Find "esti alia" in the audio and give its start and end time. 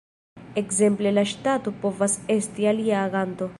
2.39-3.07